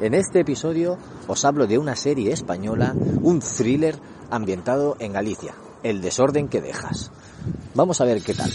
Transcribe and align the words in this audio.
En 0.00 0.14
este 0.14 0.40
episodio 0.40 0.96
os 1.28 1.44
hablo 1.44 1.66
de 1.66 1.76
una 1.76 1.94
serie 1.94 2.32
española, 2.32 2.94
un 3.20 3.40
thriller 3.40 3.96
ambientado 4.30 4.96
en 4.98 5.12
Galicia, 5.12 5.54
El 5.82 6.00
desorden 6.00 6.48
que 6.48 6.62
dejas. 6.62 7.10
Vamos 7.74 8.00
a 8.00 8.06
ver 8.06 8.22
qué 8.22 8.32
tal. 8.32 8.50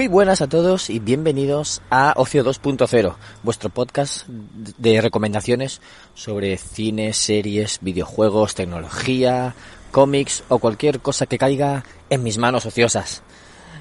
Muy 0.00 0.08
buenas 0.08 0.40
a 0.40 0.48
todos 0.48 0.88
y 0.88 0.98
bienvenidos 0.98 1.82
a 1.90 2.14
Ocio 2.16 2.42
2.0, 2.42 3.16
vuestro 3.42 3.68
podcast 3.68 4.26
de 4.26 4.98
recomendaciones 5.02 5.82
sobre 6.14 6.56
cine, 6.56 7.12
series, 7.12 7.80
videojuegos, 7.82 8.54
tecnología, 8.54 9.54
cómics 9.90 10.42
o 10.48 10.58
cualquier 10.58 11.00
cosa 11.00 11.26
que 11.26 11.36
caiga 11.36 11.84
en 12.08 12.22
mis 12.22 12.38
manos 12.38 12.64
ociosas. 12.64 13.22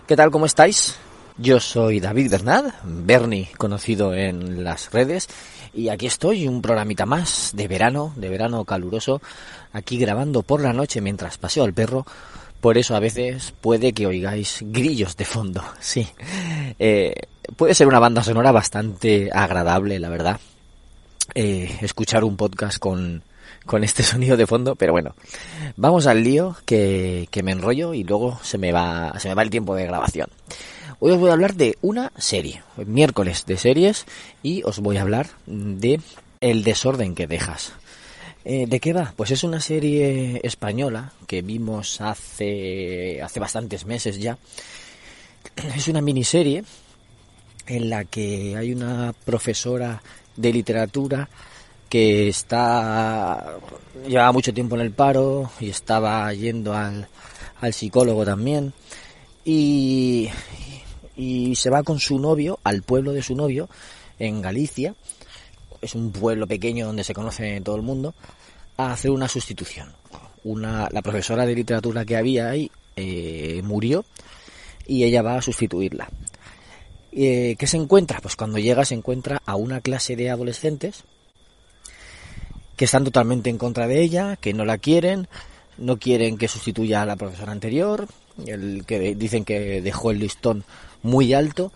¿Qué 0.08 0.17
tal? 0.17 0.30
¿Cómo 0.30 0.45
estáis? 0.45 0.97
Yo 1.38 1.61
soy 1.61 2.02
David 2.02 2.31
Bernard, 2.31 2.73
Bernie 2.83 3.47
conocido 3.58 4.13
en 4.13 4.65
las 4.65 4.91
redes, 4.91 5.30
y 5.73 5.88
aquí 5.88 6.08
estoy, 6.08 6.49
un 6.49 6.61
programita 6.61 7.05
más 7.05 7.52
de 7.55 7.69
verano, 7.69 8.11
de 8.17 8.27
verano 8.27 8.65
caluroso, 8.65 9.21
aquí 9.71 9.97
grabando 9.97 10.43
por 10.43 10.59
la 10.59 10.73
noche 10.73 10.99
mientras 10.99 11.38
paseo 11.38 11.63
al 11.63 11.73
perro 11.73 12.05
por 12.61 12.77
eso 12.77 12.95
a 12.95 12.99
veces 12.99 13.53
puede 13.61 13.93
que 13.93 14.07
oigáis 14.07 14.59
grillos 14.61 15.15
de 15.17 15.25
fondo, 15.25 15.63
sí. 15.79 16.07
Eh, 16.79 17.15
puede 17.55 17.73
ser 17.73 17.88
una 17.88 17.99
banda 17.99 18.23
sonora 18.23 18.52
bastante 18.52 19.29
agradable, 19.33 19.99
la 19.99 20.09
verdad. 20.09 20.39
Eh, 21.35 21.77
escuchar 21.81 22.23
un 22.23 22.37
podcast 22.37 22.80
con, 22.80 23.23
con 23.65 23.83
este 23.83 24.03
sonido 24.03 24.37
de 24.37 24.47
fondo, 24.47 24.75
pero 24.75 24.91
bueno, 24.91 25.15
vamos 25.77 26.07
al 26.07 26.23
lío 26.23 26.55
que, 26.65 27.27
que 27.31 27.43
me 27.43 27.52
enrollo 27.52 27.93
y 27.93 28.03
luego 28.03 28.39
se 28.43 28.57
me 28.57 28.71
va, 28.71 29.13
se 29.19 29.30
me 29.30 29.35
va 29.35 29.43
el 29.43 29.49
tiempo 29.49 29.75
de 29.75 29.85
grabación. 29.85 30.30
Hoy 31.02 31.11
os 31.11 31.19
voy 31.19 31.30
a 31.30 31.33
hablar 31.33 31.53
de 31.55 31.77
una 31.81 32.11
serie, 32.17 32.61
miércoles 32.75 33.45
de 33.45 33.55
series, 33.55 34.05
y 34.43 34.63
os 34.63 34.80
voy 34.80 34.97
a 34.97 35.03
hablar 35.03 35.27
de 35.45 36.02
El 36.41 36.65
desorden 36.65 37.15
que 37.15 37.25
dejas. 37.25 37.71
Eh, 38.45 38.65
¿De 38.67 38.79
qué 38.79 38.93
va? 38.93 39.13
Pues 39.15 39.31
es 39.31 39.43
una 39.43 39.59
serie 39.59 40.39
española 40.43 41.11
que 41.27 41.41
vimos 41.41 41.99
hace, 41.99 43.21
hace 43.21 43.39
bastantes 43.39 43.85
meses 43.85 44.19
ya. 44.19 44.37
Es 45.75 45.87
una 45.87 46.01
miniserie 46.01 46.63
en 47.67 47.89
la 47.89 48.05
que 48.05 48.55
hay 48.57 48.71
una 48.71 49.13
profesora 49.25 50.01
de 50.35 50.53
literatura 50.53 51.29
que 51.89 52.29
está 52.29 53.57
lleva 54.07 54.31
mucho 54.31 54.53
tiempo 54.53 54.75
en 54.75 54.81
el 54.81 54.91
paro 54.91 55.51
y 55.59 55.69
estaba 55.69 56.31
yendo 56.33 56.73
al, 56.73 57.07
al 57.59 57.73
psicólogo 57.73 58.25
también 58.25 58.73
y, 59.43 60.30
y 61.17 61.55
se 61.55 61.69
va 61.69 61.83
con 61.83 61.99
su 61.99 62.19
novio 62.19 62.59
al 62.64 62.83
pueblo 62.83 63.11
de 63.11 63.23
su 63.23 63.35
novio 63.35 63.69
en 64.19 64.41
Galicia 64.41 64.95
es 65.81 65.95
un 65.95 66.11
pueblo 66.11 66.47
pequeño 66.47 66.85
donde 66.85 67.03
se 67.03 67.13
conoce 67.13 67.59
todo 67.61 67.75
el 67.75 67.81
mundo, 67.81 68.13
a 68.77 68.93
hacer 68.93 69.11
una 69.11 69.27
sustitución. 69.27 69.93
Una, 70.43 70.87
la 70.91 71.01
profesora 71.01 71.45
de 71.45 71.55
literatura 71.55 72.05
que 72.05 72.15
había 72.15 72.49
ahí 72.49 72.71
eh, 72.95 73.61
murió 73.63 74.05
y 74.87 75.03
ella 75.03 75.21
va 75.21 75.37
a 75.37 75.41
sustituirla. 75.41 76.09
Eh, 77.11 77.55
¿Qué 77.57 77.67
se 77.67 77.77
encuentra? 77.77 78.19
Pues 78.21 78.35
cuando 78.35 78.57
llega 78.57 78.85
se 78.85 78.95
encuentra 78.95 79.41
a 79.45 79.55
una 79.55 79.81
clase 79.81 80.15
de 80.15 80.29
adolescentes 80.29 81.03
que 82.75 82.85
están 82.85 83.03
totalmente 83.03 83.49
en 83.49 83.57
contra 83.57 83.87
de 83.87 84.01
ella, 84.01 84.37
que 84.37 84.53
no 84.53 84.63
la 84.63 84.77
quieren, 84.77 85.27
no 85.77 85.97
quieren 85.97 86.37
que 86.37 86.47
sustituya 86.47 87.01
a 87.01 87.05
la 87.05 87.17
profesora 87.17 87.51
anterior, 87.51 88.07
el 88.45 88.85
que 88.85 89.15
dicen 89.15 89.43
que 89.43 89.81
dejó 89.81 90.11
el 90.11 90.19
listón 90.19 90.63
muy 91.03 91.33
alto 91.33 91.73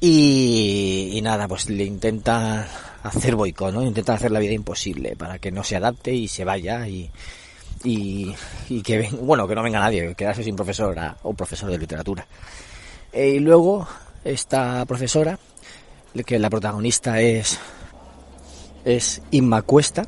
y, 0.00 1.10
y 1.12 1.22
nada, 1.22 1.46
pues 1.46 1.68
le 1.70 1.84
intenta 1.84 2.68
hacer 3.02 3.34
boicot, 3.34 3.72
¿no? 3.72 3.82
Intentan 3.82 4.16
hacer 4.16 4.30
la 4.30 4.40
vida 4.40 4.52
imposible 4.52 5.16
para 5.16 5.38
que 5.38 5.50
no 5.50 5.64
se 5.64 5.76
adapte 5.76 6.12
y 6.12 6.28
se 6.28 6.44
vaya 6.44 6.86
y, 6.86 7.10
y, 7.84 8.34
y 8.68 8.82
que, 8.82 8.98
ven, 8.98 9.26
bueno, 9.26 9.48
que 9.48 9.54
no 9.54 9.62
venga 9.62 9.80
nadie, 9.80 10.14
quedarse 10.14 10.42
sin 10.44 10.56
profesora 10.56 11.16
o 11.22 11.34
profesor 11.34 11.70
de 11.70 11.78
literatura. 11.78 12.26
Eh, 13.12 13.30
y 13.30 13.38
luego 13.40 13.86
esta 14.24 14.84
profesora, 14.86 15.38
que 16.26 16.38
la 16.38 16.50
protagonista 16.50 17.20
es, 17.20 17.58
es 18.84 19.22
Inma 19.30 19.62
Cuesta, 19.62 20.04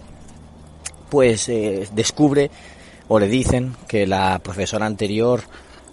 pues 1.09 1.49
eh, 1.49 1.89
descubre 1.93 2.51
o 3.09 3.19
le 3.19 3.29
dicen 3.29 3.75
que 3.89 4.07
la 4.07 4.39
profesora 4.39 4.87
anterior 4.87 5.43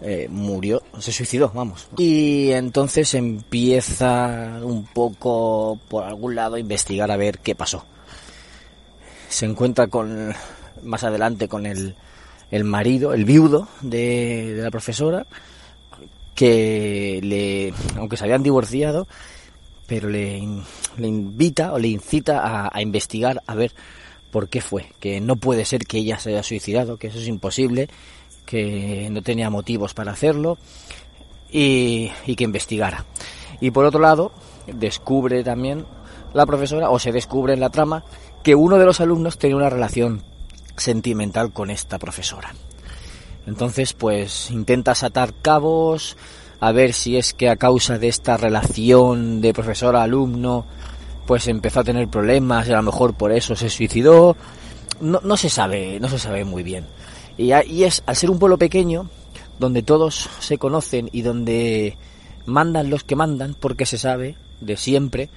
eh, 0.01 0.27
murió, 0.29 0.81
se 0.99 1.11
suicidó, 1.11 1.51
vamos. 1.53 1.87
Y 1.97 2.51
entonces 2.51 3.13
empieza 3.13 4.59
un 4.63 4.85
poco 4.85 5.77
por 5.89 6.05
algún 6.05 6.35
lado 6.35 6.55
a 6.55 6.59
investigar 6.59 7.11
a 7.11 7.17
ver 7.17 7.39
qué 7.39 7.53
pasó. 7.55 7.85
Se 9.27 9.45
encuentra 9.45 9.87
con 9.87 10.33
más 10.83 11.03
adelante 11.03 11.47
con 11.47 11.65
el, 11.65 11.95
el 12.49 12.63
marido, 12.63 13.13
el 13.13 13.25
viudo 13.25 13.67
de, 13.81 14.53
de 14.55 14.63
la 14.63 14.71
profesora, 14.71 15.25
que 16.33 17.19
le, 17.21 17.73
aunque 17.97 18.16
se 18.16 18.23
habían 18.23 18.43
divorciado, 18.43 19.05
pero 19.85 20.07
le, 20.07 20.41
le 20.97 21.07
invita 21.07 21.73
o 21.73 21.79
le 21.79 21.89
incita 21.89 22.39
a, 22.39 22.69
a, 22.71 22.81
investigar 22.81 23.43
a 23.45 23.55
ver 23.55 23.73
por 24.31 24.47
qué 24.47 24.61
fue, 24.61 24.93
que 25.01 25.19
no 25.19 25.35
puede 25.35 25.66
ser 25.66 25.85
que 25.85 25.97
ella 25.97 26.19
se 26.19 26.29
haya 26.29 26.43
suicidado, 26.43 26.97
que 26.97 27.07
eso 27.07 27.19
es 27.19 27.27
imposible 27.27 27.89
que 28.49 29.07
no 29.11 29.21
tenía 29.21 29.51
motivos 29.51 29.93
para 29.93 30.11
hacerlo 30.11 30.57
y, 31.51 32.09
que 32.35 32.43
investigara. 32.43 33.05
Y 33.61 33.69
por 33.69 33.85
otro 33.85 33.99
lado, 33.99 34.31
descubre 34.65 35.43
también 35.43 35.85
la 36.33 36.47
profesora, 36.47 36.89
o 36.89 36.97
se 36.97 37.11
descubre 37.11 37.53
en 37.53 37.59
la 37.59 37.69
trama, 37.69 38.03
que 38.41 38.55
uno 38.55 38.79
de 38.79 38.85
los 38.85 39.01
alumnos 39.01 39.37
tenía 39.37 39.55
una 39.55 39.69
relación 39.69 40.23
sentimental 40.77 41.53
con 41.53 41.69
esta 41.69 41.99
profesora. 41.99 42.55
Entonces, 43.45 43.93
pues 43.93 44.49
intenta 44.49 44.93
atar 44.99 45.31
cabos, 45.43 46.17
a 46.59 46.71
ver 46.71 46.93
si 46.93 47.17
es 47.17 47.35
que 47.35 47.49
a 47.49 47.55
causa 47.55 47.99
de 47.99 48.07
esta 48.07 48.35
relación 48.35 49.41
de 49.41 49.53
profesor-alumno, 49.53 50.66
pues 51.27 51.47
empezó 51.47 51.81
a 51.81 51.83
tener 51.83 52.07
problemas 52.07 52.67
y 52.67 52.71
a 52.71 52.77
lo 52.77 52.83
mejor 52.83 53.13
por 53.13 53.31
eso 53.31 53.55
se 53.55 53.69
suicidó. 53.69 54.35
No, 55.01 55.19
no 55.23 55.37
se 55.37 55.51
sabe, 55.51 55.99
no 55.99 56.09
se 56.09 56.17
sabe 56.17 56.45
muy 56.45 56.63
bien. 56.63 56.87
Y, 57.39 57.53
y 57.53 57.85
es, 57.85 58.03
al 58.05 58.17
ser 58.17 58.29
un 58.29 58.38
pueblo 58.38 58.57
pequeño, 58.57 59.09
donde 59.59 59.81
todos 59.81 60.29
se 60.41 60.57
conocen 60.57 61.09
y 61.13 61.22
donde 61.22 61.95
mandan 62.45 62.89
los 62.89 63.05
que 63.05 63.16
mandan, 63.16 63.55
porque 63.57 63.85
se 63.85 63.97
sabe 63.97 64.35
de 64.59 64.75
siempre, 64.75 65.29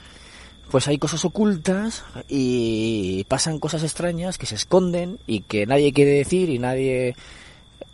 pues 0.73 0.89
hay 0.89 0.99
cosas 0.99 1.25
ocultas 1.25 2.03
y 2.29 3.23
pasan 3.29 3.61
cosas 3.61 3.85
extrañas 3.85 4.37
que 4.37 4.47
se 4.47 4.57
esconden 4.57 5.21
y 5.29 5.43
que 5.43 5.65
nadie 5.65 5.93
quiere 5.93 6.11
decir 6.11 6.51
y 6.51 6.59
nadie 6.59 7.15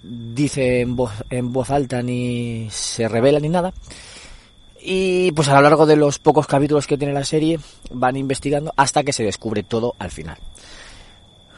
dice 0.02 0.80
en 0.80 0.96
voz, 0.96 1.12
en 1.28 1.52
voz 1.52 1.68
alta 1.68 2.02
ni 2.02 2.68
se 2.70 3.08
revela 3.08 3.40
ni 3.40 3.50
nada. 3.50 3.74
Y 4.80 5.32
pues 5.32 5.48
a 5.48 5.56
lo 5.56 5.60
largo 5.60 5.84
de 5.84 5.96
los 5.96 6.18
pocos 6.18 6.46
capítulos 6.46 6.86
que 6.86 6.96
tiene 6.96 7.12
la 7.12 7.24
serie 7.24 7.60
van 7.90 8.16
investigando 8.16 8.72
hasta 8.74 9.02
que 9.02 9.12
se 9.12 9.24
descubre 9.24 9.64
todo 9.64 9.94
al 9.98 10.10
final. 10.10 10.38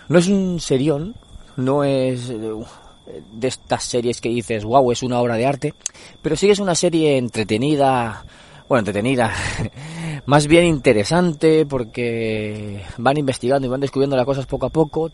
No 0.08 0.18
es 0.18 0.26
un 0.26 0.58
serión, 0.58 1.14
no 1.56 1.84
es 1.84 2.28
de 2.28 3.48
estas 3.48 3.84
series 3.84 4.20
que 4.20 4.28
dices, 4.28 4.64
wow, 4.64 4.90
es 4.92 5.02
una 5.02 5.20
obra 5.20 5.36
de 5.36 5.46
arte, 5.46 5.74
pero 6.22 6.36
sí 6.36 6.50
es 6.50 6.58
una 6.58 6.74
serie 6.74 7.16
entretenida, 7.16 8.24
bueno, 8.68 8.80
entretenida, 8.80 9.32
más 10.26 10.46
bien 10.46 10.64
interesante 10.64 11.66
porque 11.66 12.82
van 12.98 13.18
investigando 13.18 13.66
y 13.66 13.70
van 13.70 13.80
descubriendo 13.80 14.16
las 14.16 14.26
cosas 14.26 14.46
poco 14.46 14.66
a 14.66 14.70
poco, 14.70 15.10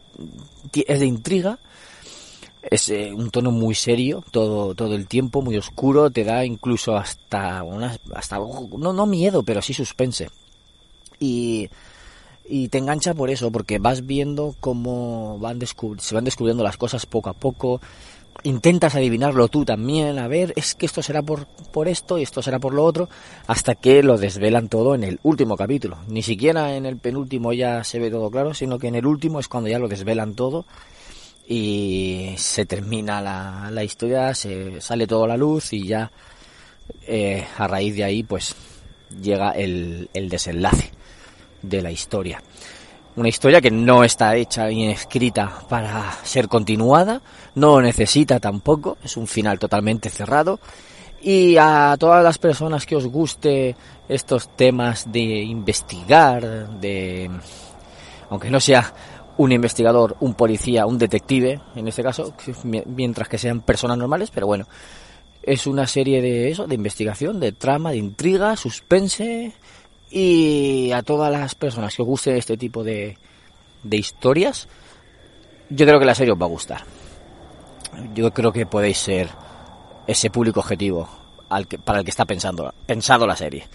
es 0.73 1.01
de 1.01 1.07
intriga, 1.07 1.59
es 2.63 2.89
eh, 2.89 3.13
un 3.15 3.31
tono 3.31 3.53
muy 3.53 3.75
serio 3.75 4.25
todo 4.31 4.75
todo 4.75 4.95
el 4.95 5.07
tiempo, 5.07 5.41
muy 5.41 5.57
oscuro, 5.57 6.11
te 6.11 6.25
da 6.25 6.45
incluso 6.45 6.97
hasta 6.97 7.63
hasta 8.15 8.39
no 8.39 8.93
no 8.93 9.07
miedo, 9.07 9.43
pero 9.43 9.63
sí 9.63 9.73
suspense. 9.73 10.29
Y, 11.19 11.71
y 12.49 12.69
te 12.69 12.79
engancha 12.79 13.15
por 13.15 13.31
eso, 13.31 13.51
porque 13.51 13.79
vas 13.79 14.07
viendo 14.07 14.55
cómo 14.61 15.39
van 15.39 15.61
se 15.99 16.15
van 16.15 16.25
descubriendo 16.25 16.63
las 16.63 16.77
cosas 16.77 17.07
poco 17.07 17.31
a 17.31 17.35
poco. 17.35 17.81
Intentas 18.43 18.95
adivinarlo 18.95 19.49
tú 19.49 19.65
también, 19.65 20.19
a 20.19 20.29
ver, 20.29 20.53
es 20.57 20.75
que 20.75 20.87
esto 20.87 21.03
será 21.03 21.23
por, 21.23 21.47
por 21.47 21.89
esto 21.89 22.19
y 22.19 22.23
esto 22.23 22.43
será 22.43 22.59
por 22.59 22.75
lo 22.75 22.85
otro, 22.85 23.09
hasta 23.47 23.75
que 23.75 24.03
lo 24.03 24.19
desvelan 24.19 24.69
todo 24.69 24.95
en 24.95 25.05
el 25.05 25.19
último 25.23 25.57
capítulo. 25.57 25.99
Ni 26.09 26.23
siquiera 26.23 26.77
en 26.77 26.87
el 26.87 26.99
penúltimo 26.99 27.53
ya 27.53 27.83
se 27.83 27.99
ve 27.99 28.11
todo 28.11 28.31
claro, 28.31 28.55
sino 28.55 28.79
que 28.79 28.89
en 28.89 28.95
el 28.95 29.07
último 29.07 29.41
es 29.41 29.49
cuando 29.49 29.71
ya 29.71 29.79
lo 29.79 29.89
desvelan 29.89 30.35
todo 30.35 30.67
y 31.49 32.35
se 32.37 32.67
termina 32.67 33.21
la, 33.21 33.71
la 33.73 33.85
historia, 33.85 34.35
se 34.35 34.81
sale 34.81 35.07
todo 35.07 35.25
a 35.25 35.29
la 35.29 35.37
luz 35.37 35.73
y 35.73 35.87
ya 35.87 36.11
eh, 37.07 37.45
a 37.57 37.67
raíz 37.67 37.97
de 37.97 38.05
ahí 38.05 38.23
pues 38.23 38.55
llega 39.21 39.53
el, 39.53 40.11
el 40.13 40.29
desenlace 40.29 40.96
de 41.69 41.83
la 41.83 41.91
historia. 41.91 42.43
Una 43.17 43.29
historia 43.29 43.61
que 43.61 43.71
no 43.71 44.05
está 44.05 44.37
hecha 44.37 44.67
ni 44.69 44.89
escrita 44.91 45.61
para 45.69 46.13
ser 46.23 46.49
continuada, 46.49 47.23
no 47.55 47.81
necesita 47.81 48.39
tampoco, 48.41 48.99
es 49.03 49.17
un 49.17 49.27
final 49.27 49.59
totalmente 49.59 50.11
cerrado. 50.11 50.61
Y 51.23 51.57
a 51.57 51.97
todas 51.99 52.23
las 52.23 52.37
personas 52.37 52.85
que 52.85 52.95
os 52.95 53.07
guste 53.07 53.75
estos 54.07 54.55
temas 54.55 55.11
de 55.11 55.43
investigar, 55.43 56.69
de 56.79 57.31
aunque 58.29 58.51
no 58.51 58.61
sea 58.61 58.93
un 59.39 59.53
investigador, 59.53 60.17
un 60.21 60.35
policía, 60.35 60.87
un 60.87 60.99
detective, 60.99 61.61
en 61.75 61.89
este 61.89 62.03
caso, 62.03 62.35
mientras 62.65 63.29
que 63.29 63.39
sean 63.39 63.61
personas 63.61 63.97
normales, 63.99 64.31
pero 64.31 64.47
bueno, 64.47 64.67
es 65.43 65.67
una 65.67 65.87
serie 65.87 66.21
de 66.21 66.51
eso, 66.51 66.67
de 66.67 66.75
investigación, 66.75 67.41
de 67.41 67.53
trama, 67.53 67.93
de 67.93 67.99
intriga, 67.99 68.57
suspense 68.57 69.55
y 70.11 70.93
a 70.93 71.03
todas 71.03 71.33
las 71.33 71.55
personas 71.55 71.95
que 71.95 72.03
os 72.03 72.09
guste 72.09 72.37
este 72.37 72.57
tipo 72.57 72.85
de, 72.85 73.19
de 73.83 73.97
historias, 73.97 74.69
yo 75.71 75.87
creo 75.87 75.99
que 75.99 76.07
la 76.07 76.15
serie 76.15 76.33
os 76.33 76.41
va 76.41 76.47
a 76.47 76.51
gustar. 76.51 76.83
Yo 78.15 78.33
creo 78.33 78.53
que 78.53 78.67
podéis 78.67 78.99
ser 78.99 79.29
ese 80.07 80.31
público 80.31 80.61
objetivo 80.61 81.09
al 81.49 81.67
que, 81.67 81.79
para 81.79 81.99
el 81.99 82.05
que 82.05 82.11
está 82.11 82.25
pensando, 82.25 82.73
pensado 82.87 83.27
la 83.27 83.37
serie. 83.37 83.67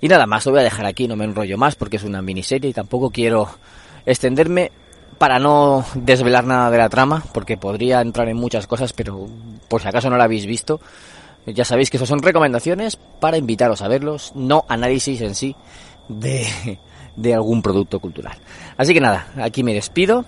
Y 0.00 0.08
nada 0.08 0.26
más, 0.26 0.44
lo 0.46 0.52
voy 0.52 0.60
a 0.60 0.64
dejar 0.64 0.86
aquí, 0.86 1.08
no 1.08 1.16
me 1.16 1.24
enrollo 1.24 1.58
más 1.58 1.74
porque 1.74 1.96
es 1.96 2.04
una 2.04 2.22
miniserie 2.22 2.70
y 2.70 2.74
tampoco 2.74 3.10
quiero 3.10 3.48
extenderme 4.06 4.70
para 5.18 5.38
no 5.38 5.84
desvelar 5.94 6.44
nada 6.44 6.70
de 6.70 6.78
la 6.78 6.88
trama, 6.88 7.22
porque 7.32 7.56
podría 7.56 8.00
entrar 8.00 8.28
en 8.28 8.36
muchas 8.36 8.66
cosas, 8.66 8.92
pero 8.92 9.28
por 9.68 9.80
si 9.80 9.88
acaso 9.88 10.10
no 10.10 10.16
la 10.16 10.24
habéis 10.24 10.46
visto, 10.46 10.80
ya 11.46 11.64
sabéis 11.64 11.90
que 11.90 11.96
eso 11.96 12.06
son 12.06 12.22
recomendaciones 12.22 12.96
para 12.96 13.36
invitaros 13.36 13.82
a 13.82 13.88
verlos, 13.88 14.32
no 14.34 14.64
análisis 14.68 15.20
en 15.20 15.34
sí 15.34 15.56
de, 16.08 16.78
de 17.16 17.34
algún 17.34 17.62
producto 17.62 18.00
cultural. 18.00 18.36
Así 18.76 18.94
que 18.94 19.00
nada, 19.00 19.28
aquí 19.36 19.62
me 19.62 19.74
despido 19.74 20.24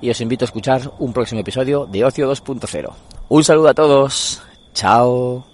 y 0.00 0.10
os 0.10 0.20
invito 0.20 0.44
a 0.44 0.46
escuchar 0.46 0.92
un 0.98 1.12
próximo 1.12 1.40
episodio 1.40 1.86
de 1.86 2.04
Ocio 2.04 2.30
2.0. 2.30 2.92
Un 3.28 3.44
saludo 3.44 3.68
a 3.68 3.74
todos, 3.74 4.42
chao. 4.74 5.47